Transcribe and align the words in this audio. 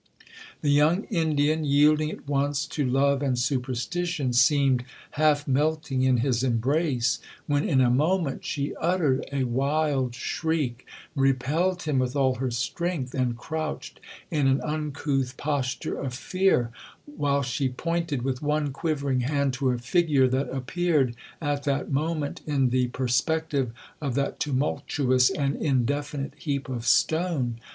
The 0.61 0.71
young 0.71 1.03
Indian, 1.11 1.63
yielding 1.63 2.09
at 2.09 2.27
once 2.27 2.65
to 2.65 2.83
love 2.83 3.21
and 3.21 3.37
superstition, 3.37 4.33
seemed 4.33 4.83
half 5.11 5.47
melting 5.47 6.01
in 6.01 6.17
his 6.25 6.41
embrace, 6.43 7.19
when, 7.45 7.69
in 7.69 7.81
a 7.81 7.91
moment, 7.91 8.43
she 8.43 8.73
uttered 8.77 9.23
a 9.31 9.43
wild 9.43 10.15
shriek, 10.15 10.87
repelled 11.15 11.83
him 11.83 11.99
with 11.99 12.15
all 12.15 12.33
her 12.37 12.49
strength, 12.49 13.13
and 13.13 13.37
crouched 13.37 13.99
in 14.31 14.47
an 14.47 14.59
uncouth 14.61 15.37
posture 15.37 15.99
of 15.99 16.15
fear, 16.15 16.71
while 17.05 17.43
she 17.43 17.69
pointed 17.69 18.23
with 18.23 18.41
one 18.41 18.71
quivering 18.73 19.19
hand 19.19 19.53
to 19.53 19.69
a 19.69 19.77
figure 19.77 20.27
that 20.27 20.49
appeared, 20.49 21.15
at 21.39 21.61
that 21.65 21.91
moment, 21.91 22.41
in 22.47 22.71
the 22.71 22.87
perspective 22.87 23.71
of 24.01 24.15
that 24.15 24.39
tumultuous 24.39 25.29
and 25.29 25.55
indefinite 25.57 26.33
heap 26.37 26.69
of 26.69 26.87
stone. 26.87 27.59